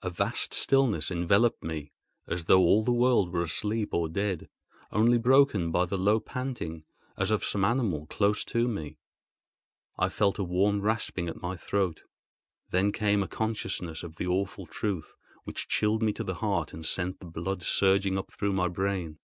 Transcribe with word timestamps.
A 0.00 0.08
vast 0.08 0.54
stillness 0.54 1.10
enveloped 1.10 1.62
me, 1.62 1.92
as 2.26 2.46
though 2.46 2.60
all 2.60 2.82
the 2.82 2.90
world 2.94 3.30
were 3.30 3.42
asleep 3.42 3.90
or 3.92 4.08
dead—only 4.08 5.18
broken 5.18 5.70
by 5.70 5.84
the 5.84 5.98
low 5.98 6.20
panting 6.20 6.84
as 7.18 7.30
of 7.30 7.44
some 7.44 7.66
animal 7.66 8.06
close 8.06 8.44
to 8.46 8.66
me. 8.66 8.96
I 9.98 10.08
felt 10.08 10.38
a 10.38 10.42
warm 10.42 10.80
rasping 10.80 11.28
at 11.28 11.42
my 11.42 11.54
throat, 11.54 12.04
then 12.70 12.92
came 12.92 13.22
a 13.22 13.28
consciousness 13.28 14.02
of 14.02 14.16
the 14.16 14.26
awful 14.26 14.64
truth, 14.64 15.14
which 15.44 15.68
chilled 15.68 16.02
me 16.02 16.14
to 16.14 16.24
the 16.24 16.36
heart 16.36 16.72
and 16.72 16.86
sent 16.86 17.20
the 17.20 17.26
blood 17.26 17.62
surging 17.62 18.16
up 18.16 18.32
through 18.32 18.54
my 18.54 18.68
brain. 18.68 19.18